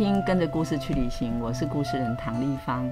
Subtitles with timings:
[0.00, 2.90] 听《跟着故事去旅行》，我是故事人唐丽芳。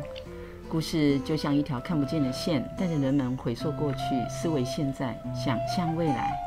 [0.69, 3.99] 故事就像一条看不见的线，带着人们回溯过去，
[4.29, 6.39] 思维现在，想象未来。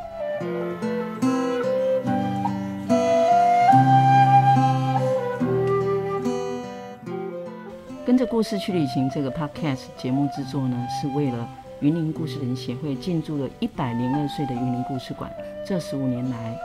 [8.06, 11.50] 跟着故事去旅行这个 Podcast 节目制作呢，是为了
[11.80, 15.32] 云林故事人协会进驻了一百零二岁的云林故事馆，
[15.66, 16.56] 这十五年来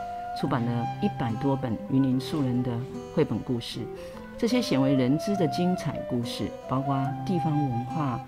[0.40, 2.70] 出版了一百多本云林素人的
[3.14, 3.80] 绘本故事。
[4.38, 8.20] 这些鲜为人知的精彩故事，包括地方文化、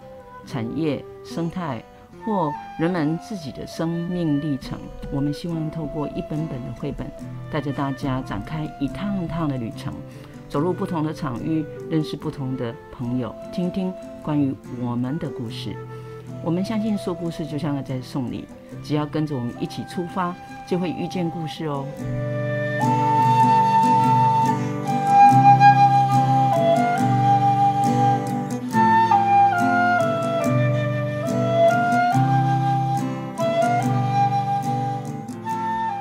[0.47, 1.83] 产业、生态
[2.25, 4.79] 或人们自己的生命历程。
[5.13, 7.07] 我们希望透过一本本的绘本，
[7.51, 9.93] 带着大家展开一趟一趟的旅程，
[10.49, 13.93] 走入不同的场域，认识不同的朋友，听听
[14.23, 15.77] 关于我们的故事。
[16.43, 18.47] 我们相信说故事就像在送礼，
[18.83, 20.35] 只要跟着我们一起出发，
[20.67, 21.87] 就会遇见故事哦。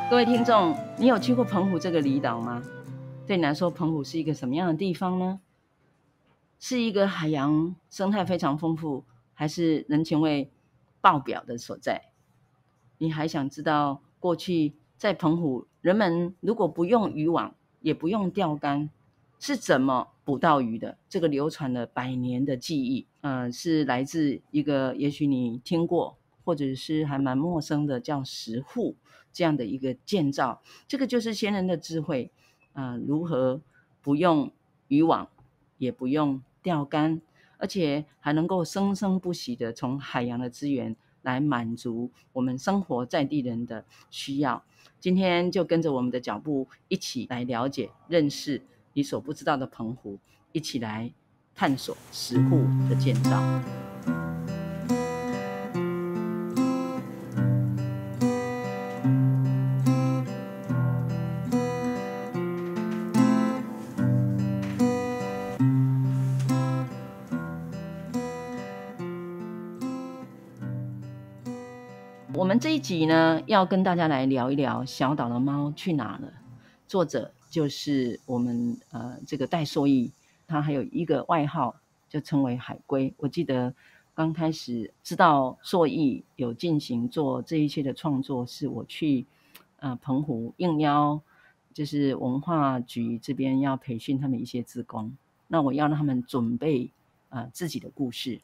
[0.09, 2.63] 各位听众，你有去过澎湖这个离岛吗？
[3.27, 5.39] 对你来说，澎湖是一个什么样的地方呢？
[6.59, 10.49] 是一个海洋生态非常丰富，还是人情味
[11.01, 12.01] 爆表的所在？
[12.97, 18.89] 你还想知道过去在澎湖，人们如果不用渔网，也不用钓竿，
[19.39, 20.97] 是怎么捕到鱼的？
[21.07, 28.95] 这个流传了百年的记忆，呃，是来自一个也许你听过，或者是还蛮陌生的，叫石沪。
[29.33, 32.31] 这样的一个建造，这个就是先人的智慧
[32.73, 32.97] 啊、呃！
[33.05, 33.61] 如何
[34.01, 34.51] 不用
[34.87, 35.29] 渔网，
[35.77, 37.21] 也不用钓竿，
[37.59, 44.63] 而且还能够生生不息的从海洋的资源来满足我们生活在地人的需要。
[44.99, 48.61] 今天就跟着我们的脚步，一起来了解、认识
[48.93, 50.17] 你所不知道的澎湖，
[50.51, 51.11] 一起来
[51.53, 53.86] 探索石沪的建造。
[72.59, 76.27] 这一集呢，要跟大家来聊一聊《小岛的猫去哪了》。
[76.87, 80.11] 作者就是我们呃这个戴硕义，
[80.47, 81.75] 他还有一个外号
[82.09, 83.13] 就称为海龟。
[83.17, 83.71] 我记得
[84.15, 89.25] 刚开始知道硕义有进行做这一切的创作，是我去
[89.79, 91.21] 呃澎湖应邀，
[91.73, 95.15] 就是文化局这边要培训他们一些职工，
[95.47, 96.89] 那我要让他们准备
[97.29, 98.41] 呃自己的故事，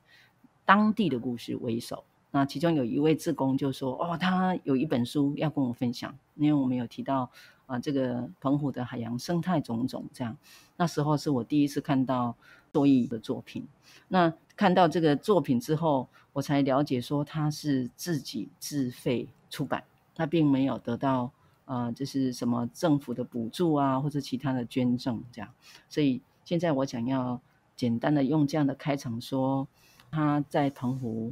[0.65, 2.03] 当地的故事为首。
[2.35, 7.29] 那其中有一位志工就说：“哦，他有一本书要跟我分享，因为我们有提到
[7.67, 10.35] 啊，这个澎湖的海洋生态种种这样。
[10.75, 12.35] 那时候是我第一次看到
[12.71, 13.67] 多益的作品。
[14.07, 19.83] 那看到这个作品之后，我才了解说他是自己自费出版，
[20.15, 21.31] 他并没有得到
[21.65, 25.47] 啊，就是什么政府的补助啊，或者其他的捐赠这样。
[25.87, 27.39] 所以现在我想要
[27.75, 29.67] 简单的用这样的开场说，
[30.09, 31.31] 他在澎湖。”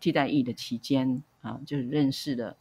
[0.00, 2.56] 替代役的期间啊，就认识了，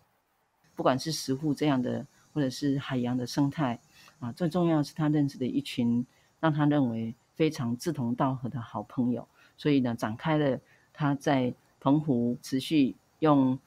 [0.76, 3.80] 不管是石沪这样的，或者是海洋的生态
[4.20, 6.06] 啊，最重要是他认识的一群
[6.40, 10.60] 让他认为非常志同道合的好朋友，所以呢，展开了
[10.92, 13.58] 他在澎湖持续用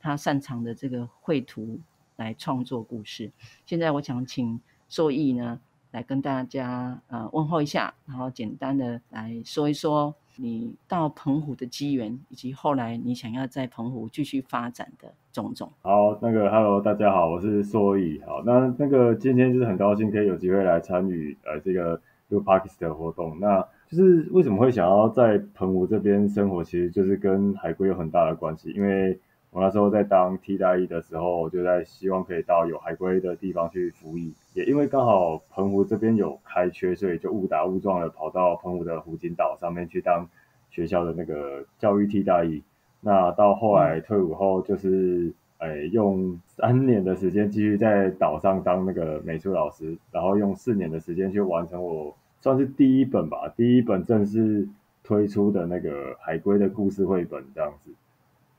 [0.00, 1.78] 他擅长的这个绘图
[2.16, 3.30] 来创作故事。
[3.66, 4.58] 现在我想请
[4.88, 5.60] 受益呢
[5.90, 10.14] 来跟大家呃问候一下，然后简单的来说一说。
[10.40, 15.70] 你到澎湖的机缘，以及后来你想要在澎湖继续发展的种种。
[15.82, 18.20] 好，那个 Hello，大家好，我是说以。
[18.24, 23.38] 好，那那个今天就是很高兴可以有机会来参与呃这个 New Pakistan 活动。
[23.40, 29.18] 那就是为什么会想要在澎湖这边生活，其实就是跟海龟有很大的关系，因为。
[29.50, 34.32] 我那时候在当替代役的时候，我就在希望可以到有海龟的地方去服役。
[34.54, 40.28] 也因为刚好澎湖这边有开缺，所以就误打误撞的跑到澎湖的湖景岛上面去当
[40.70, 42.62] 学校的那个教育替代役。
[43.00, 54.68] 那到后来退伍后，就是诶、哎、用三年的时间继续在岛上当那个美术老师，然后用四年的时间去完成我算是第一本吧，第一本正式
[55.02, 57.90] 推出的那个海龟的故事绘本这样子。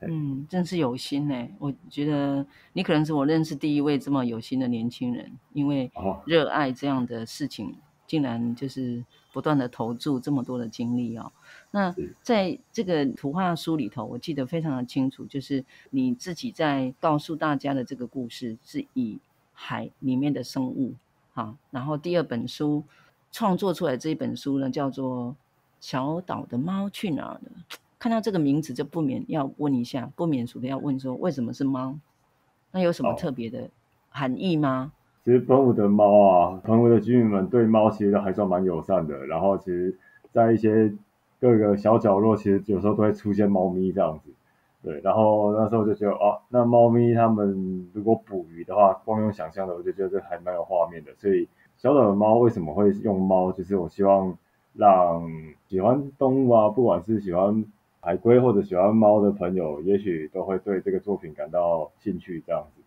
[0.08, 1.48] 嗯，真是有心呢。
[1.58, 5.90] 我觉得你可能是我认识第一位这么有心的年轻人，因为
[6.24, 7.76] 热爱这样的事情，
[8.06, 11.30] 竟然就是不断的投注这么多的精力哦。
[11.70, 19.18] 那在这个图画书里头，我记得非常的清楚，就是你自己在告诉大家的这个故事是以
[19.52, 20.94] 海里面的生物，
[21.32, 22.82] 好，然后第二本书
[23.30, 25.28] 创作出来这一本书呢，叫做
[25.78, 27.50] 《小岛的猫去哪儿了》。
[28.00, 31.96] 看到这个名字就不免要问一下，不免俗的要问说，为什么是猫？
[32.72, 33.68] 那有什么特别的
[34.08, 34.92] 含义吗？
[35.22, 39.26] 其实澎湖的猫啊，澎湖的居民们对猫其实都还算蛮友善的。
[39.26, 39.94] 然后其实，
[40.32, 40.90] 在一些
[41.38, 44.30] 各个小角落，其实有时候都会出现猫咪这样子。
[44.82, 51.10] 对，然后那时候就觉得，哦，那猫咪它们如果捕鱼的话，光用想象的，我就觉得这还蛮有画面的。
[51.18, 53.52] 所以小岛的猫为什么会用猫？
[53.52, 54.34] 就是我希望
[54.72, 55.22] 让
[55.66, 57.62] 喜欢动物啊，不管是喜欢
[58.02, 62.82] 海龟或者喜欢猫的朋友，也许都会对这个作品感到兴趣这样子。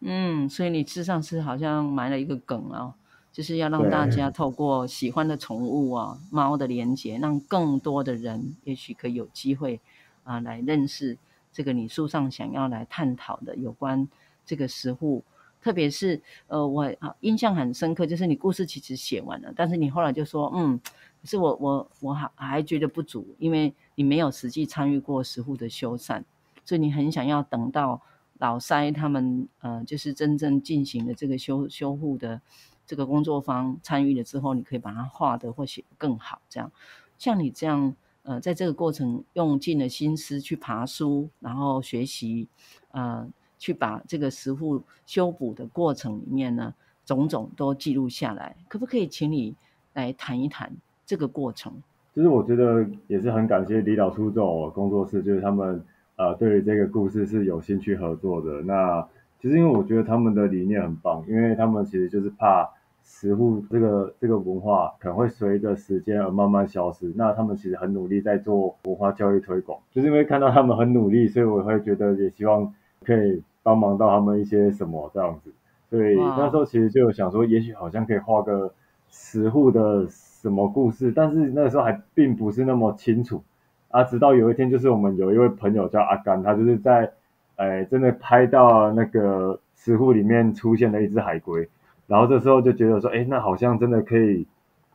[0.00, 2.94] 嗯，所以你事实上是好像埋了一个梗啊，
[3.30, 9.78] 就是要让大家透过喜欢的宠物啊，猫的连接，让更多的人也许可以有机会
[10.24, 11.16] 啊来认识
[11.52, 14.08] 这个你书上想要来探讨的有关
[14.46, 15.22] 这个石沪，
[15.60, 20.80] 特别是呃我啊印象很深刻，就是你故事其实写完了，但是你后来就说嗯，
[21.20, 23.74] 可是我我我还还觉得不足，因为。
[23.94, 26.22] 你没有实际参与过石沪的修缮，
[26.64, 28.02] 所以你很想要等到
[28.38, 32.40] 老塞他们呃，就是真正进行的这个修修复的
[32.86, 36.42] 这个工作方参与了之后，你可以把它画得或写更好。
[36.48, 36.70] 这样，
[37.18, 42.48] 像你这样呃，在这个过程用尽了心思去爬书，然后学习
[42.90, 46.74] 呃，去把这个石沪修补的过程里面呢，
[47.06, 49.54] 种种都记录下来，可不可以请你
[49.92, 50.74] 来谈一谈
[51.06, 51.82] 这个过程？
[52.14, 55.82] 其实我觉得也是很感谢李导出走工作室，就是他们
[56.14, 58.62] 呃对于这个故事是有兴趣合作的。
[58.62, 59.04] 那
[59.40, 62.70] 其实因为我觉得他们的理念很棒，因为他们其实就是怕
[63.02, 67.12] 食户这个这个文化可能会随着时间而慢慢消失。
[67.16, 72.72] 那他们其实很努力在做文化教育推广，就是因为看到他们很努力，所以我会觉得也希望
[73.02, 75.50] 可以帮忙到他们一些什么这样子。
[75.90, 78.72] 所以那时候其实就想说，也许好像可以画个
[79.08, 80.06] 食户的。
[80.44, 81.10] 什么故事？
[81.10, 83.42] 但是那个时候还并不是那么清楚
[83.88, 84.04] 啊。
[84.04, 87.10] 直到有一天，就是我们有一位朋友叫阿甘，他就是在，
[87.56, 91.66] 哎，真的拍到那个石沪里面出现了一只海龟，
[92.06, 94.46] 然后这时候就觉得说，哎，那好像真的可以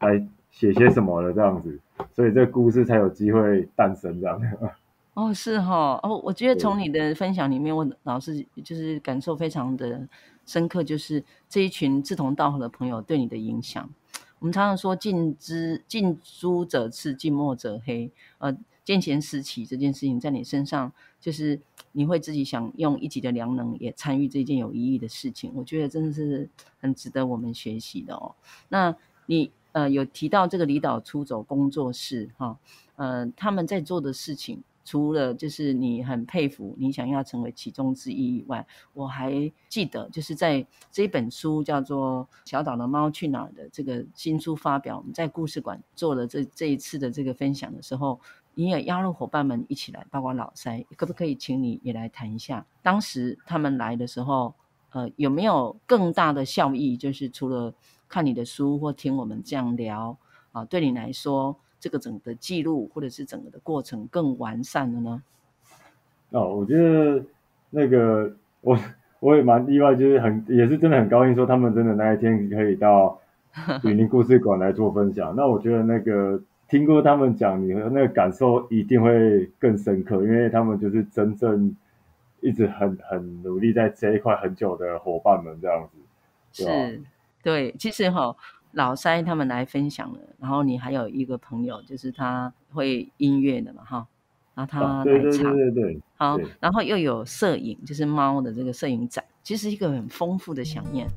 [0.01, 1.79] 来写些什么了这样子，
[2.13, 4.39] 所以这个故事才有机会诞生这样。
[5.15, 10.07] 哦，是哈，哦，我觉得从你的分享里面，我老是就是感受非常的
[10.45, 13.89] 深刻，就是这一群志同道合的朋友对你的影响。
[14.39, 18.09] 我们常常说近之近朱者赤，近墨者黑。
[18.37, 21.59] 呃，见贤思齐这件事情在你身上，就是
[21.91, 25.51] 你会自己想用一己的良能也参与这件有意义的事情。
[25.55, 26.49] 我觉得真的是
[26.79, 28.33] 很值得我们学习的哦。
[28.69, 28.95] 那
[29.25, 32.57] 你呃有提到这个离岛出走工作室哈，
[32.95, 34.63] 呃他们在做的事情。
[34.85, 48.19] 除了就是你很佩服，你想要成为其中之一以外，我还记得就是在这本书叫做《小岛的猫去哪儿》的这个新书发表，我们在故事馆做了这这一次的这个分享的时候，
[48.55, 54.53] 你也邀了伙伴们一起来，包括老塞，可不可以请你也来谈一下，当时他们来的时候，
[54.91, 56.97] 呃，有没有更大的效益？
[56.97, 57.71] 就是除了
[58.07, 60.17] 看你的书或听我们这样聊
[60.51, 61.55] 啊，对你来说。
[61.79, 65.23] 这个整个记录或者是整个的过程更完善了呢？
[66.31, 67.23] 哦，我觉得
[67.69, 68.31] 那个
[68.61, 68.77] 我
[69.19, 73.19] 我也蛮意外，就是很也是真的很高兴，说他们真的那一天可以到
[73.83, 75.33] 雨林故事馆来做分享。
[75.35, 81.75] 那我觉得那个听过他们讲，你的那个感受一定会更深刻，因为他们就是真正
[82.41, 86.63] 一直很很努力在这一块很久的伙伴们这样子。
[86.63, 87.01] 是，
[87.41, 88.35] 对，其实哈。
[88.73, 94.07] 老塞他们来分享了，然后你还有一个朋友，就是他会音乐的嘛，哈，
[94.53, 101.07] 然后他来唱，对对对对对，好，然后又有摄影，就是猫的这个摄影展，其实一个很丰富的饗宴。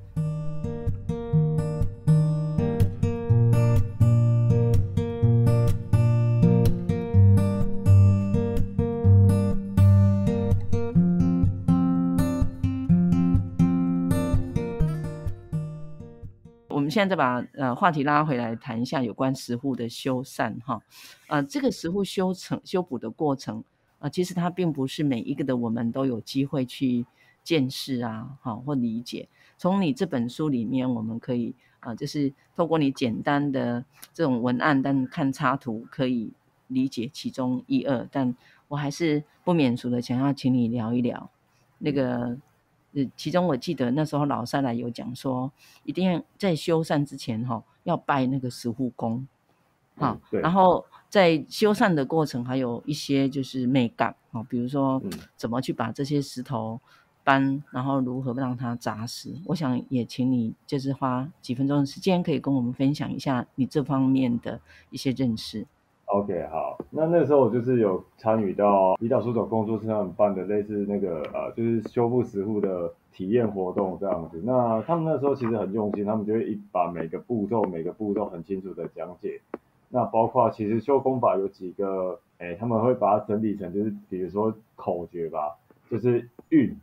[16.93, 20.83] 现在再把呃话题拉回来谈一下有关石沪的修缮哈，
[21.29, 23.65] 呃，这个石沪修成修补的过程，
[23.99, 27.07] 呃，其实它并不是每一个的我们都有机会去
[27.43, 29.27] 见识啊，哈或理解。
[29.57, 33.83] 从你这本书里面，我们可以啊、就是透过你简单的
[34.13, 36.31] 这种文案，但看插图可以
[36.69, 38.07] 理解其中一二。
[38.13, 38.37] 但
[38.69, 41.31] 我还是不免俗的想要请你聊一聊
[41.79, 42.37] 那个。
[43.17, 45.51] 其中我记得那时候老三来有讲说，
[45.85, 49.27] 一定要在修缮之前哈，要拜那个石护公，
[49.97, 54.15] 好，然后在修缮的过程还有一些就是美感，
[54.49, 55.03] 比如说
[55.37, 56.81] 怎么去把这些石头
[57.25, 59.35] 搬，然后如何让它扎实。
[59.47, 65.67] 我想也请你就是花几分钟的时间，可以跟我们分享一下你这方面的一些认识。
[66.13, 74.39] OK，好，那那时候我就是有参与到离岛书走工作室他们办的类似那个呃，就是修复石沪的体验活动这样子。
[74.45, 79.41] 那他们那时候其实很用心，他们就会一把每个步骤每个步骤很清楚的讲解。
[79.89, 85.57] 那包括其实修功法有几个，哎，他们会把它整理成就是比如说口诀吧，
[85.91, 86.77] 就是运，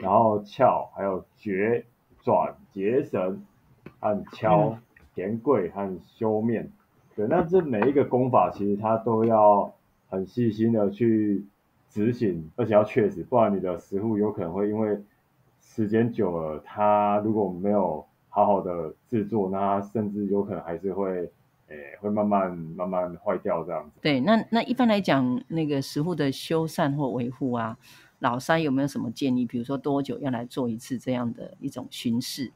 [0.00, 1.84] 然后窍，还有诀、
[2.22, 3.44] 转、结绳
[3.98, 4.76] 和敲、
[5.12, 6.70] 填柜和修面。
[7.16, 9.72] 对，那这每一个功法其实它都要
[10.08, 11.44] 很细心的去
[11.88, 14.98] 执行，而且要确实，不然你的石沪有可能会因为
[15.60, 21.30] 时间久了，它如果没有好好的制作，那它甚至有可能还是会，
[21.68, 23.90] 诶，会慢慢慢慢坏掉这样子。
[24.00, 27.76] 对，那那一般来讲，那个石沪的修缮或维护啊，
[28.20, 29.44] 老三有没有什么建议？
[29.44, 32.52] 比如说多久要来做一次这样的一种巡视？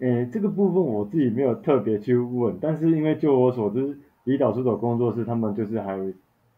[0.00, 5.96] 诶，这个部分我自己没有特别去问，但是因为就我所知，离岛书走工作室他们就是还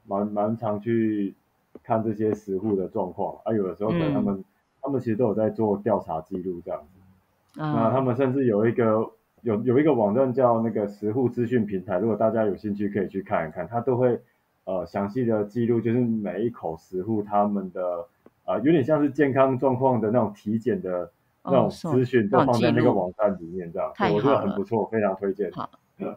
[0.06, 1.34] 蛮蛮常去
[1.82, 4.44] 看这些食户的状况啊，有的时候可能他们、嗯、
[4.80, 7.60] 他们其实都有在做调查记录这样子。
[7.60, 9.10] 嗯、那他们甚至有一个
[9.42, 14.20] 有有一个网站叫那个食户资讯平台，如果大家有兴趣可以去看一看，他都会
[14.64, 18.06] 呃详细的记录，就是每一口食户他们的
[18.46, 21.10] 呃有点像是健康状况的那种体检的。
[21.44, 25.50] 那种资讯都放在那个网站里面，这样，我觉得很不错，非常推荐。
[25.52, 25.68] 好，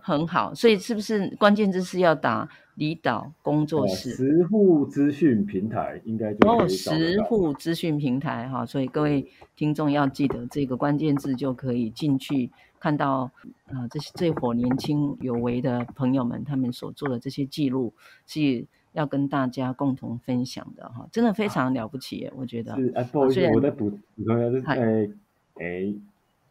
[0.01, 0.53] 很好。
[0.53, 4.11] 所以是不是关键字是要打离岛工作室？
[4.11, 6.59] 石沪资讯平台应该就可以。
[6.59, 13.29] 哦，石沪资讯平台哈，所以各位听众要记得这个关键字，就可以进去看到
[13.65, 17.93] 啊、呃，这些这伙年轻有为的朋友们他们所做的这些记录，
[18.25, 18.65] 是
[18.97, 22.75] 要跟大家共同分享的哈，真的非常了不起耶，我觉得。
[22.75, 25.15] 是啊，不好意思，我在补补充一下，是
[25.59, 25.93] 哎，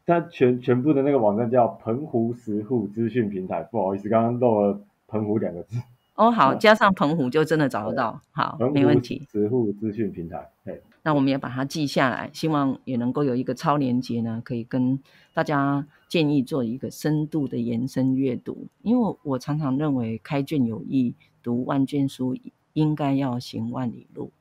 [0.06, 5.76] 它全全部的那个网站叫澎湖石户资讯平台，不好意思，刚刚漏了澎湖两个字。
[6.14, 9.26] 哦，好，加上澎湖就真的找得到，好，没问题。
[9.32, 14.98] 石户资讯平台，嘿，那我们也把它记下来，希望也能够有一个超连接呢，可以跟
[15.34, 21.14] 大家建议做一个深度的延伸阅读，因为我常常认为开卷有益，
[21.46, 22.36] 读万卷书
[22.72, 24.32] 应该要行万里路。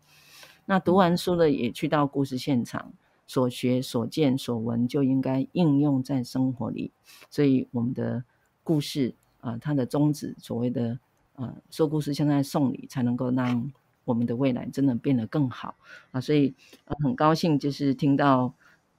[0.65, 2.91] 那读完书了，也去到故事现场。
[3.27, 6.91] 所学、所见、所闻就应该应用在生活里，
[7.31, 8.23] 所以我们的
[8.63, 10.99] 故事啊、呃，它的宗旨所谓的
[11.33, 13.71] 呃说故事像在送礼，才能够让
[14.03, 15.73] 我们的未来真的变得更好
[16.11, 16.21] 啊！
[16.21, 16.53] 所以、
[16.85, 18.53] 呃、很高兴就是听到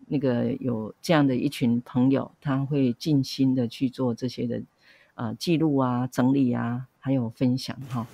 [0.08, 4.60] 那个有这样的一群朋友，他会尽心的去做这些的
[5.16, 8.06] 呃记录啊、整理啊，还有分享哈。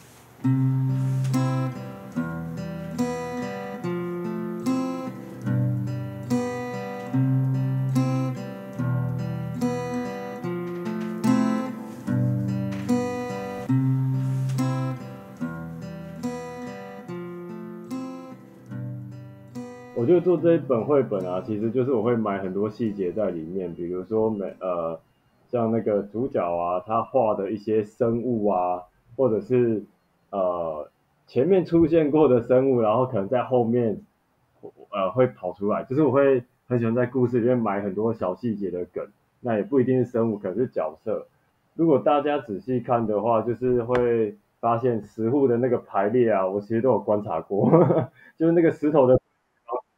[19.95, 24.99] 我就做这一本绘本啊，其实就是我会买很多细节在里面，比如说每呃，
[25.53, 28.83] 像那个主角啊，他画的一些生物啊，
[29.17, 29.85] 或者是
[30.31, 30.89] 呃
[31.27, 34.01] 前面出现过的生物，然后可能在后面
[34.91, 39.07] 呃会跑出来，就是我会很喜欢在故事里面埋很多小细节的梗，
[39.41, 41.27] 那也不一定是生物，可能是角色。
[41.75, 47.71] 如果大家仔细看的话，就是会发现石户的那个排列啊，我其实都有观察过，
[48.39, 49.21] 就是那个石头的。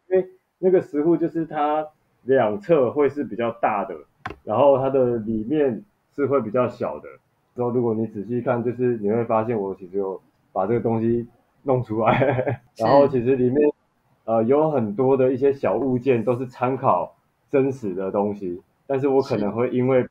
[0.08, 1.86] 因为那个石户就是它
[2.22, 3.96] 两侧会是比较大的，
[4.44, 5.82] 然后它的里面
[6.14, 7.08] 是会比较小的。
[7.56, 10.20] 之后如果你仔细看，就是你会发现我其实有
[10.52, 11.26] 把这个东西
[11.62, 13.72] 弄出来， 然后其实里面
[14.24, 17.14] 呃有很多的一些小物件都是参考
[17.50, 20.06] 真实的东西，但是我可能会因为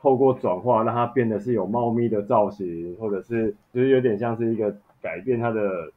[0.00, 5.92] 透过转化让它变得是有猫咪的造型，或者是就是有点像是一个改变它的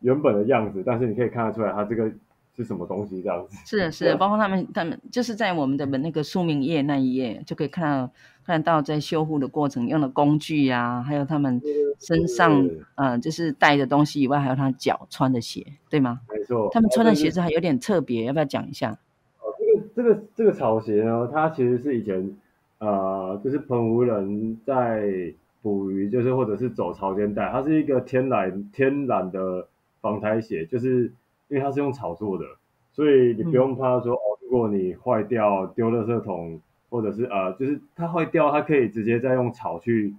[0.00, 2.10] 原本的样子，但是你可以看得出来它这个。
[2.58, 3.56] 是什么东西这样子？
[3.64, 8.12] 是的，是的，包括他们，他们就是在我们的那个说明页那一页，就可以看到
[8.44, 11.62] 看到在修复的过程用的工具呀、啊，还有他们
[12.00, 16.18] 身上嗯、呃，就是带的东西以外，还有他脚穿的鞋，对吗？
[16.28, 18.90] 没错，他们穿的鞋子还有点特别，要不要讲一下？
[19.38, 22.36] 哦，这个这个这个草鞋呢，它其实是以前
[22.78, 29.68] 呃，就是澎湖人在捕鱼，就是或者是走潮间带，它是一个天然天然的
[30.00, 31.12] 防台鞋，就是。
[31.48, 32.44] 因为它是用草做的，
[32.92, 40.14] 所以你不用怕说、嗯、哦，如果你坏掉丢垃圾桶，或者是呃，就是它坏掉，它可以直接再用草去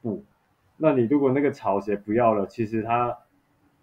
[0.00, 0.24] 补。
[0.76, 3.16] 那你如果那个草鞋不要了，其实它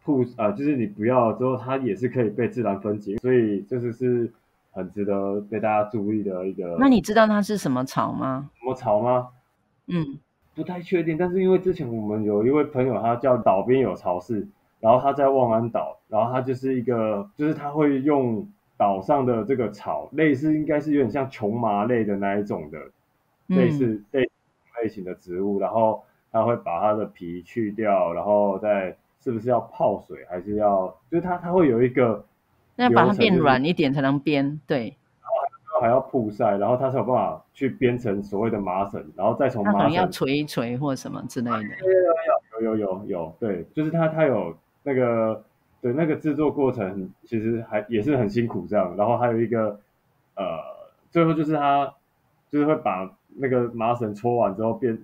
[0.03, 4.33] 铺啊，就是你不要了之后，它也是可以被自然分解，所以这是是
[4.71, 6.77] 很值得被大家注意的一个。
[6.79, 8.50] 那你知道它是什么草吗？
[8.59, 9.29] 什么草吗？
[9.88, 10.19] 嗯，
[10.55, 14.48] 不太确定，但是因为之前我们有一位朋友，他叫岛边有巢氏，
[14.79, 22.77] 然后他在望安岛，然后他就是一个，就是他会用岛上的这个草，类似应该是有点像琼麻类的那一种的，
[23.48, 24.29] 类似类
[24.81, 28.95] 类型的植物，然后他会把它的皮去掉，然后再。
[29.21, 30.88] 是不是要泡水，还是要？
[31.12, 32.24] 就是它，它会有一个，
[32.77, 34.95] 那要把它变软一点才能编，对。
[35.21, 39.91] 然后还要曝晒，然后它才有办法去编成所谓的麻绳，然后再从麻绳。
[39.91, 41.59] 要锤一锤或什么之类的。
[42.62, 45.43] 有有有有有，对，就是它它有那个，
[45.81, 48.95] 对，那个制作过程其实还也是很辛苦这样。
[48.95, 49.79] 然后还有一个，
[50.36, 50.59] 呃，
[51.12, 51.93] 最后就是他
[52.50, 54.98] 就是会把那个麻绳搓完之后变，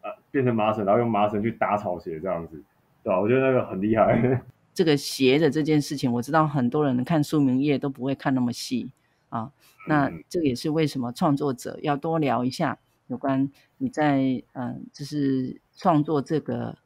[0.00, 2.62] 呃，变成麻绳，然后用麻绳去打草鞋这样子。
[3.04, 4.40] 对吧，我觉得那个很厉害。
[4.72, 8.90] 这个鞋的这件事情，我知道很多人看书名页都不会看那么细
[9.28, 9.52] 啊。
[9.88, 12.78] 那这个也是为什么创作者要多聊一下
[13.08, 14.18] 有关你在
[14.52, 16.76] 嗯、呃，就是创作这个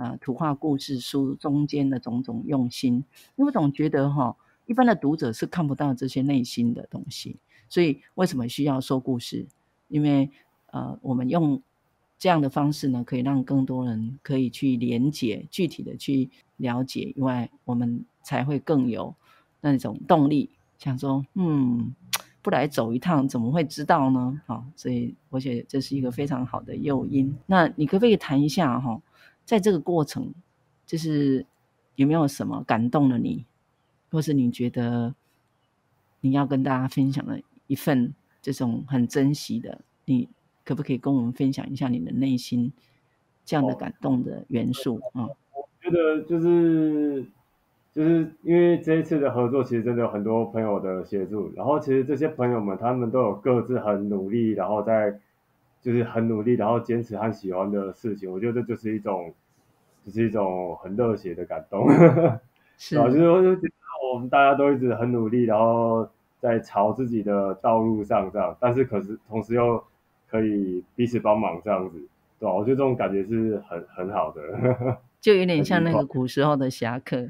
[0.00, 2.94] 呃图画故事书中间的种种用心。
[3.36, 4.34] 因为我总觉得哈，
[4.66, 7.36] 一般的读者是看不到这些内心的东西，
[7.68, 9.46] 所以为什么需要说故事？
[9.88, 10.30] 因为
[10.72, 11.62] 呃，我们用。
[12.22, 16.28] 这样的方式呢，可以让更多人可以去连接，具体的去
[16.58, 19.14] 了解，以外我们才会更有
[19.62, 21.94] 那种动力，想说，嗯，
[22.42, 24.38] 不来走一趟，怎么会知道呢？
[24.44, 27.34] 好，所以我觉得这是一个非常好的诱因。
[27.46, 29.00] 那你可不可以谈一下哈，
[29.50, 30.32] 在这个过程，
[30.86, 31.44] 就是
[31.96, 33.44] 有没有什么感动了你，
[34.08, 35.12] 或是你觉得
[36.20, 40.28] 你要跟大家分享的一份这种很珍惜的你？
[40.64, 42.72] 可不可以跟我们分享一下你的内心
[43.44, 45.26] 这样的感动的元素啊？
[45.52, 47.26] 我觉得就是
[47.92, 51.52] 就是因为这一次的合作，其实真的有很多朋友的协助。
[51.56, 55.18] 然后其实这些朋友们，他们都有各自很努力，然后在
[55.82, 58.30] 就是很努力，然后坚持和喜欢的事情。
[58.30, 59.34] 我觉得这就是一种，就
[60.10, 61.88] 是一种很热血的感动。
[62.76, 63.72] 是啊，就是我就觉得
[64.12, 66.08] 我们大家都一直很努力，然后
[66.40, 69.82] 在朝自己的道路上这样，但是可是同时又。
[70.32, 71.98] 可以彼此帮忙这样子，
[72.38, 72.54] 对吧？
[72.54, 77.28] 我觉得这种感觉是很很好的，就有点像那个古时候的侠客，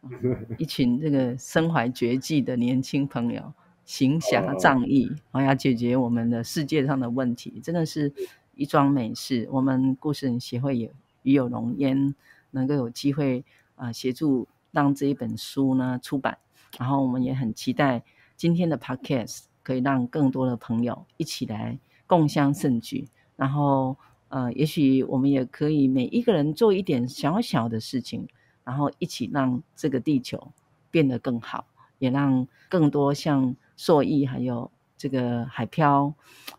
[0.56, 3.52] 一群这个身怀绝技的年轻朋友，
[3.84, 8.10] 行侠仗义，然后要解决我们的世界上的问题，真的是
[8.54, 9.46] 一桩美事。
[9.52, 10.90] 我们故事人协会也
[11.22, 12.14] 与有荣焉，
[12.50, 16.38] 能够有机会啊、协助让这一本书呢出版，
[16.78, 18.02] 然后我们也很期待
[18.36, 21.78] 今天的 Podcast 可以让更多的朋友一起来。
[22.04, 23.96] 共襄盛举，然后
[24.28, 28.28] 呃，也许我们也可以每一个人做一点小小的事情，
[28.64, 30.52] 然后一起让这个地球
[30.90, 31.64] 变得更好，
[31.98, 36.12] 也让更多像硕毅还有这个海漂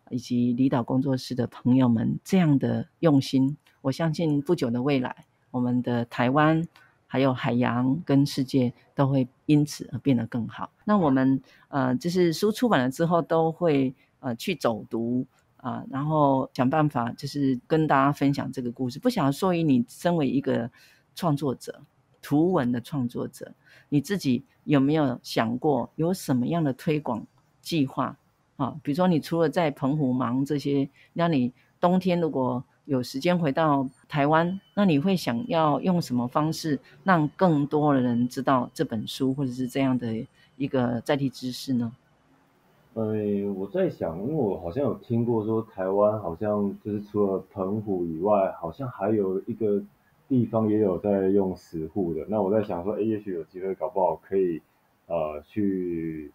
[0.09, 6.67] 以及离岛工作室的朋友们这样的用心，我相信不久的未来，我们的台湾
[7.05, 10.71] 还有海洋跟世界都会因此而变得更好。
[10.85, 15.27] 那我们呃，就是书出版了之后都会呃去走读。
[15.57, 18.99] 啊，然后想办法就是跟大家分享这个故事。
[18.99, 20.69] 不晓得硕毅，你身为一个
[21.15, 21.79] 创作者，
[22.21, 23.53] 图文的创作者，
[23.87, 27.25] 你自己有没有想过有什么样的推广
[27.61, 28.17] 计划
[28.57, 28.75] 啊？
[28.83, 40.25] 比如说，你除了在澎湖忙这些，那你冬天如果有时间回到台湾，那你会想要用什么方式让更多的人知道这本书，或者是这样的
[40.57, 41.91] 一个在地知识呢？
[42.95, 43.15] 呃，
[43.55, 49.81] 我在想，因为我好像有听过说，台湾好像就是除了澎湖以外，好像还有一个
[50.27, 52.25] 地方也有在用石沪的。
[52.27, 54.61] 那我在想说，哎，也许有机会，搞不好可以
[55.07, 56.31] 呃去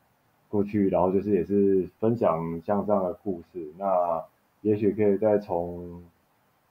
[0.48, 3.70] 过去，然后就是也是分享像这样的故事。
[3.78, 4.24] 那
[4.62, 6.02] 也许可以再从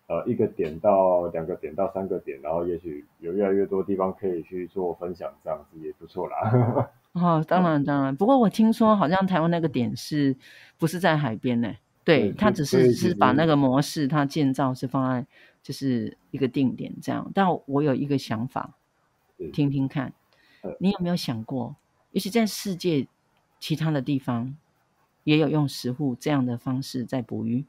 [0.08, 6.90] 呃一个点到两个点到三个点，然后也许有越来越多地方可以去做分享，这样子也不错啦。
[7.14, 10.36] 哦，当然当然，不过我听说好像台湾那个点是
[10.78, 11.74] 不是在海边呢？
[12.04, 15.28] 对，它只是是把那个模式，它建造是放在
[15.62, 17.30] 就是一个定点这样。
[17.34, 18.76] 但我有一个想法，
[19.52, 20.14] 听听看，
[20.80, 21.76] 你有没有想过，
[22.12, 23.08] 尤其在世界
[23.60, 24.56] 其他的地方，
[25.26, 27.66] 也有用石沪这样的方式在捕鱼？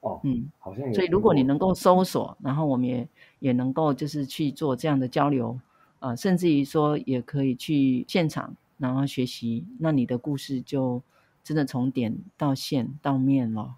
[0.00, 0.94] 哦，嗯，好像。
[0.94, 3.08] 所以，如果你能够搜索，然后我们也
[3.40, 5.58] 也能够就是去做这样的交流，
[5.98, 11.02] 呃，甚至于说也可以去现场，然后学习，那你的故事就
[11.42, 13.74] 真的从点到线到面了。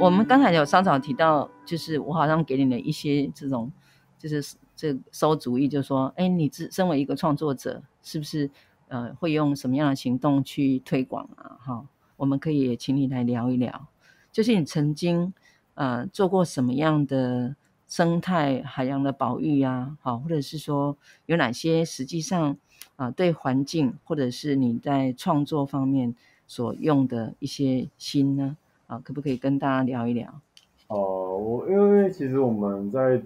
[0.00, 3.70] 我们刚才有上早提到，就是我好像给你了一些这种，
[4.18, 4.56] 就是。
[4.78, 8.48] 这馊主意，就是说，哎，你自身为一个创作者，是不是
[8.86, 11.58] 呃会用什么样的行动去推广啊？
[11.60, 11.84] 哈，
[12.16, 13.88] 我们可以也请你来聊一聊，
[14.30, 15.34] 就是你曾经
[15.74, 17.56] 呃做过什么样的
[17.88, 19.98] 生态海洋的保育啊？
[20.00, 22.52] 好，或者是说有哪些实际上
[22.94, 26.14] 啊、呃、对环境或者是你在创作方面
[26.46, 28.56] 所用的一些心呢？
[28.86, 30.40] 啊，可不可以跟大家聊一聊？
[30.86, 33.20] 哦，我因为其实我们在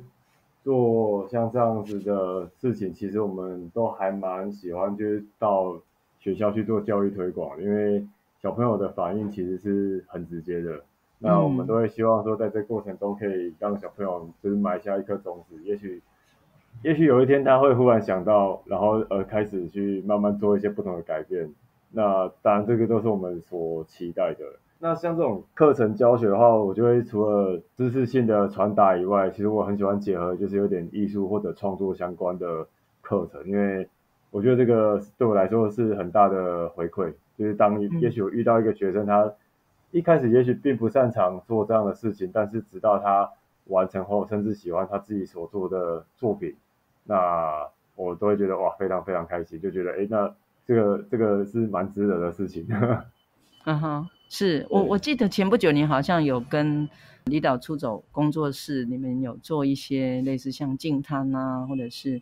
[0.63, 5.81] 做像这样子的事情，其实我们都还蛮喜欢，就是到
[6.19, 8.07] 学校去做教育推广，因为
[8.41, 10.83] 小朋友的反应其实是很直接的。
[11.19, 16.03] 那我们都会希望说，在这过程中可以让小朋友就是埋下一颗种子，也许
[16.83, 21.53] 也许有一天他会忽然想到，然后呃开始去慢慢做一些不同的改变。
[21.91, 24.45] 那当然，这个都是我们所期待的。
[24.85, 32.67] 那像这种课程教学的话，我就会除了知识性的传达以外，其实我很喜欢结合就是有点艺术或者创作相关的
[33.01, 33.89] 课程，因为
[34.33, 37.13] 我觉得这个对我来说是很大的回馈。
[37.39, 39.33] 就是当也许我遇到一个学生，他
[39.93, 43.31] 一开始也许并不擅长做这样的事情，但是直到他
[43.69, 46.57] 完成后，甚至喜欢他自己所做的作品，
[47.05, 50.35] 那我都会觉得哇，非常非常开心，就觉得哎，那
[50.67, 52.67] 这个这个是蛮值得的事情。
[53.65, 54.09] 嗯哼。
[54.35, 56.89] 是我我记得前不久你好像有跟
[57.27, 62.19] 离岛出走工作室，你们有做一些类似像净滩啊，或者是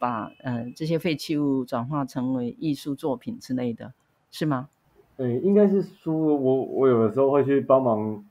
[0.00, 3.92] 把呃这些废弃物转化成为艺术作品之类的，
[4.32, 4.70] 是吗？
[5.16, 8.24] 对，应该是说我我有的时候会去帮忙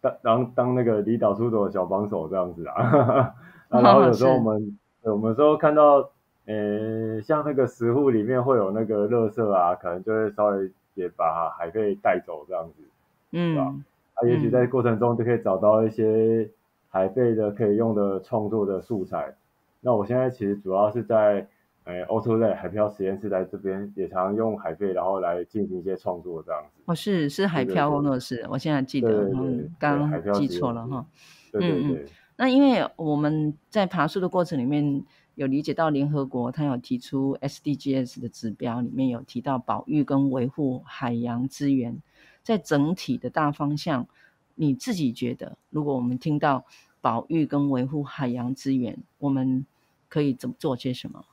[0.00, 3.34] 当当当那个离岛出走的小帮手这样子啊，
[3.68, 6.08] 然后有时候我 们我们说看到
[6.46, 10.70] 呃像那个食户里面会有那个垃圾啊，可能就会稍微。
[10.98, 12.82] 也把海贝带走这样子，
[13.30, 13.56] 嗯？
[13.56, 16.50] 啊，也许在过程中就可以找到一些
[16.90, 19.32] 海贝的可以用的创作的素材。
[19.80, 21.46] 那我现在其实主要是在
[21.84, 26.82] 呃，AutoLab 海漂实验室在这边也常用海贝，然后来进行一些创作这样子。
[26.86, 31.06] 哦，是是海漂工作室，我现在记得，对对对，刚刚记错了哈。
[31.52, 31.80] 对对对。
[31.80, 32.06] 嗯嗯。
[32.36, 35.04] 那因为我们在爬树的过程里面。
[35.38, 41.96] 有理解到联合国，他有提出 SDGs 的指标，里面有提到保育跟维护海洋资源，
[42.42, 44.08] 在整体的大方向，
[44.56, 46.64] 你自己觉得，如果我们听到
[47.00, 49.64] 保育跟维护海洋资源，我们
[50.08, 51.24] 可以怎么做些什么？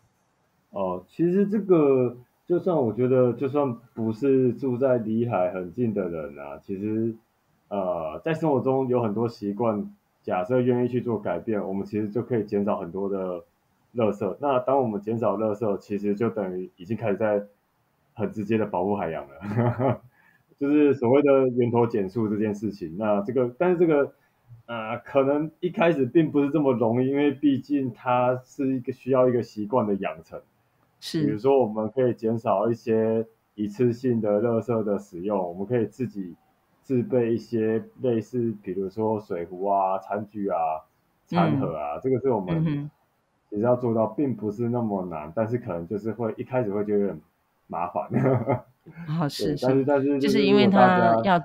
[0.69, 2.15] 哦，其实这个，
[2.45, 7.15] 就算我觉得，就算不是住在离海很近的人啊，其实，
[7.69, 9.91] 呃，在生活中有很多习惯，
[10.21, 13.43] 假设愿意去做改变，我们其实就可以减少很多的。
[13.95, 17.43] 垃圾，那当我们减少垃圾，其实就等于已经开始在
[18.13, 20.01] 很直接的保护海洋了，
[20.60, 22.95] 就是所谓的源头减塑这件事情。
[22.97, 24.13] 那这个，但是这个，
[24.67, 30.41] 呃，可能一开始并不是这么容易，因为毕竟它是一个需要一个习惯的养成。
[30.99, 36.36] 是，比如说我们可以减少一些一次性的垃圾的使用，我们可以自己
[36.81, 40.58] 自备一些类似，比如说水壶啊、餐具啊、
[41.25, 42.89] 餐盒啊，嗯、这个是我们、嗯。
[43.55, 47.21] 其实要做到并不是那么难，但是可能就是会一开始会觉得很
[47.67, 48.03] 麻烦。
[49.07, 51.41] 啊，是是，但是但是就是因为他要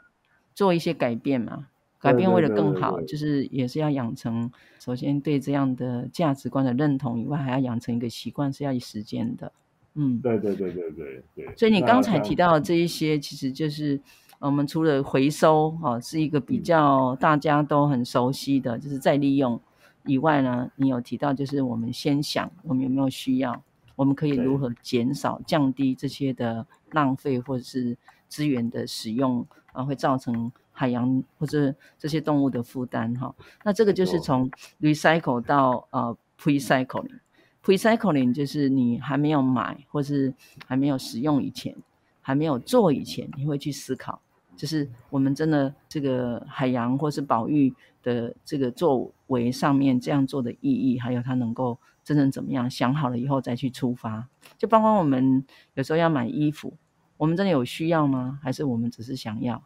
[0.52, 1.68] 做一些改变嘛，
[2.00, 9.52] 改变为了更好，就是也是要养成首先对这样的价值观的认同以外，还要养成一个习惯是要以时间的。
[9.94, 11.54] 嗯，对对对对对对。
[11.56, 14.00] 所以你刚才提到的这一些，其实就是
[14.40, 19.60] 我们除了回收哦，是一个比较大家都很熟悉的，就是再利用。
[20.04, 23.62] 以外呢，你有提到就是我们先想我们有没有需要，
[23.96, 27.96] 我们可以如何减少、降低这些的浪费或者是
[28.28, 33.34] 资源的使用啊，会造成海洋或者这些动物的负担哈。
[33.62, 40.32] 那这个就是从 recycle 到呃 precycling，precycling 就是你还没有买或是
[40.66, 41.76] 还没有使用以前，
[42.22, 44.20] 还没有做以前，你会去思考。
[44.56, 52.70] 就是我们真的这个海洋或是保育的这个作为上面这样做的意义，还有它能够真正怎么样？
[52.70, 54.28] 想好了以后再去出发。
[54.58, 56.72] 就包括我们有时候要买衣服，
[57.16, 58.38] 我们真的有需要吗？
[58.42, 59.62] 还是我们只是想要？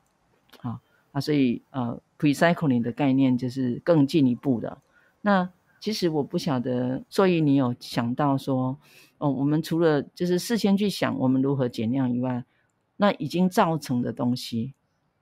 [0.59, 0.81] 好
[1.12, 4.79] 啊，所以呃，precycling 的概念就是更进一步的。
[5.20, 8.79] 那其实我不晓得，所以你有想到说，
[9.18, 12.44] 哦，我们除了就是事先去想我们如何减量以外，
[12.97, 14.75] 那已经造成的东西。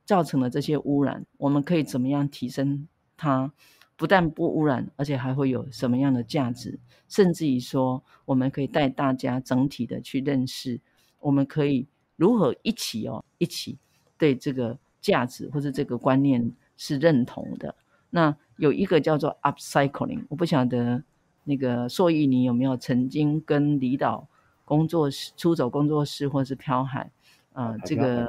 [0.04, 3.52] 造成了这些污染，我们可以怎么样提升它？
[3.94, 6.80] 不但不污染，而且还会有什么样的价值？
[7.08, 10.80] 甚至于说，我们可以带大家整体的去认识，
[11.20, 13.78] 我们可以如何一起哦，一起
[14.18, 17.76] 对这个价值或者这个观念是认同的。
[18.10, 21.04] 那有一个叫做 upcycling，我不晓得
[21.44, 24.26] 那个硕毅你有没有曾经跟离岛
[24.64, 27.08] 工作室、出走工作室或是漂海
[27.52, 28.28] 啊、呃，这个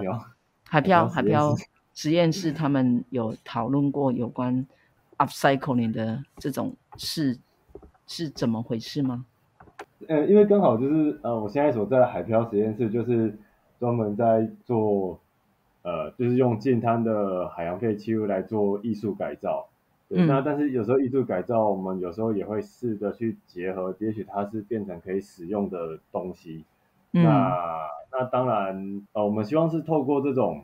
[0.68, 1.56] 海漂海漂
[1.94, 4.66] 实验室他们有讨论过有关
[5.18, 7.38] upcycling 的这种事
[8.08, 9.26] 是怎么回事吗？
[10.08, 13.38] 呃，因为刚好就是呃，我现在所在的海漂实验室就是
[13.80, 15.20] 专门在做
[15.84, 19.68] 呃，就是用近滩的海洋废弃物来做艺术改造。
[20.10, 26.66] 对，那但是有时候艺术改造，我们有时候也会试着去结合，也许它是变成可以使用的东西。
[27.14, 30.64] 嗯、那那当然，呃，我们希望是透过这种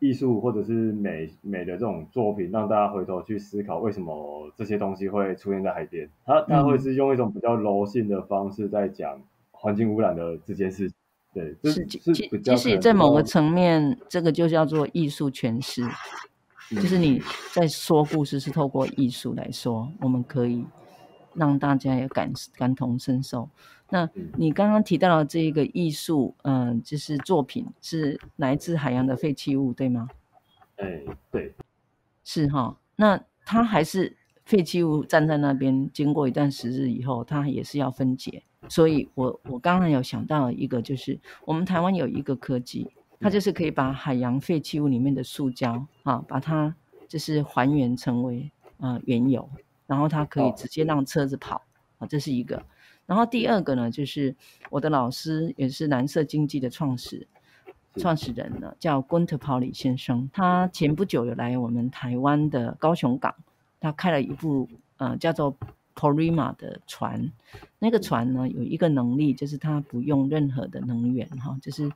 [0.00, 6.08] 艺术或者是美美的这种作品，让大家回头去思考为什么这些东西会出现在海边。
[6.24, 10.90] 它它会是用一种比较柔性的方式在讲环境污染的这件事。
[11.34, 15.82] 对，就是是比较其实在某个层面，这个就叫做艺术诠释。
[16.70, 17.20] 就是你
[17.52, 20.64] 在说故事，是透过艺术来说，我们可以
[21.34, 23.48] 让大家也感感同身受。
[23.90, 30.08] 那你刚刚提到的这个艺术，嗯、呃，就是作品是来自海洋的废弃物，对吗？
[30.76, 31.54] 哎，对，
[32.24, 32.76] 是哈。
[32.96, 38.42] 那它还是废弃物站在那边，经过一段时日以后，它也是要分解。
[38.68, 42.90] 所以我我刚刚有想到一个，就是我们台湾有一个科技。
[43.20, 46.72] 它就是可以把海洋废弃物里面的塑胶啊，把它
[47.08, 49.50] 就是还原成为啊原油，
[49.88, 51.60] 然后它可以直接让车子跑
[51.98, 52.62] 啊，这是一个。
[53.06, 54.36] 然后第二个呢，就是
[54.70, 57.26] 我的老师也是蓝色经济的创始
[57.96, 60.30] 创始人呢，叫 Gunter Pauli 先生。
[60.32, 63.34] 他前不久有来我们台湾的高雄港，
[63.80, 65.56] 他开了一部呃叫做
[65.96, 67.32] Porima 的船。
[67.80, 71.90] 那个船呢有一个能力，就是它不用任何的能源哈，就是。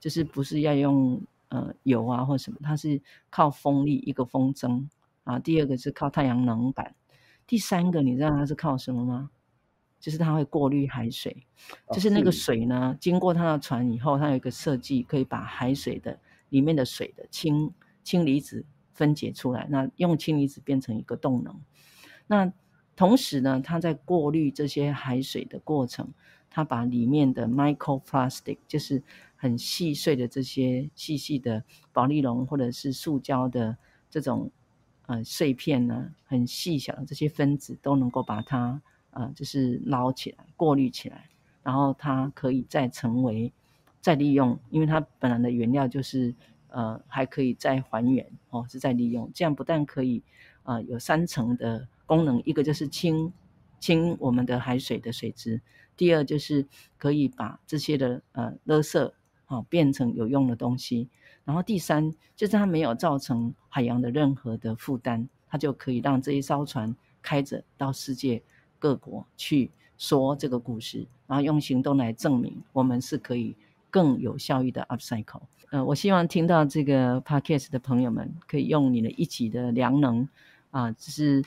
[0.00, 4.86] 就是不是要用呃油啊或什么，它是靠风力一个风筝
[5.24, 6.94] 啊，第二个是靠太阳能板，
[7.48, 9.30] 第三个你知道它是靠什么吗？
[9.98, 11.44] 就是它会过滤海水，
[11.92, 17.72] 就是那个水呢经过它的船以后，它有一个设计可以把海水的里面的水的氢
[18.04, 21.60] 氢离子分解出来，那用氢离子变成一个动能，
[22.28, 22.52] 那
[22.94, 26.12] 同时呢，它在过滤这些海水的过程，
[26.50, 29.02] 它把里面的 microplastic 就是
[29.34, 33.76] 很细碎的这些细细的保丽龙或者是塑胶的
[34.08, 34.50] 这种
[35.08, 41.28] 呃碎片呢，很细小的这些分子都能够把它呃就是捞起来过滤起来，
[41.62, 43.52] 然后它可以再成为
[44.00, 46.34] 再利用，因为它本来的原料就是
[46.68, 50.22] 呃还可以再还原哦，是再利用，这样不但可以
[50.62, 53.32] 呃有三层的功能，一个就是清
[53.80, 55.60] 清我们的海水的水质，
[55.96, 56.66] 第二就是
[56.96, 59.12] 可以把这些的呃垃圾。
[59.48, 61.08] 啊，变成有用的东西。
[61.48, 68.42] 然后第三，就是它没有造成海洋的任何的负担，它就可以让这一艘船开着到世界
[68.78, 73.56] 各国去说这个故事，然后用行动来证明我们是可以
[73.88, 75.40] 更有效益的 upcycle。
[75.70, 80.28] 呃，我希望听到这个 podcast 的朋友们可以用你的一己的良能
[80.70, 81.42] 啊，就是。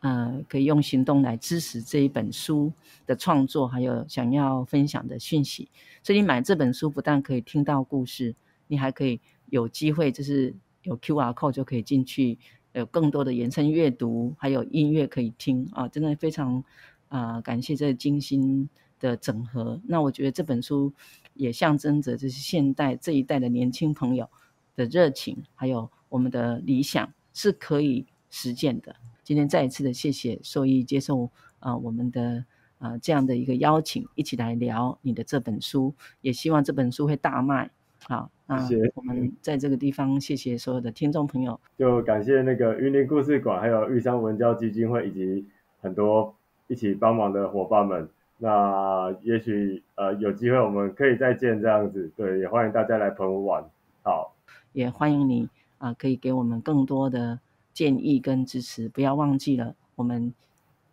[0.00, 2.70] 呃，可以用行动来支持这一本书
[3.06, 5.70] 的创作，还有想要分享的讯息。
[6.02, 8.34] 所以买这本书，不但可以听到故事，
[8.66, 12.38] 你还可以有机会，就是有 QR code 就可以进去，
[12.72, 15.86] 有更多的延伸阅读，还有音乐可以听啊！
[15.88, 16.62] 真的非常
[17.08, 19.80] 啊、感谢这精心的整合。
[19.84, 20.92] 那我觉得这本书
[21.34, 24.28] 也象征着，就是现代这一代的年轻朋友
[24.74, 28.96] 的热情，还有我们的理想是可以实践的。
[29.22, 32.44] 今天再一次的谢谢受益接受啊、我们的
[32.78, 37.70] 啊、这样的一个邀请，一起来聊你的这本书，也希望这本书会大卖。
[38.06, 38.56] 好，那
[38.94, 45.46] 我们在这个地方谢谢所有的听众朋友，就感谢那个云林故事馆，还有玉山文教基金会以及
[45.80, 46.34] 很多
[46.66, 48.08] 一起帮忙的伙伴们。
[48.38, 53.64] 那也许呃有机会我们可以再见这样子，对，也欢迎大家来澎湖玩。
[54.02, 54.34] 好，
[54.72, 57.40] 也欢迎你啊、呃，可以给我们更多的。
[57.72, 59.74] 建议跟支持，不要忘记了。
[59.96, 60.32] 我们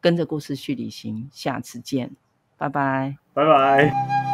[0.01, 2.09] 跟着故事去旅行，下次见，
[2.57, 4.30] 拜拜，拜拜。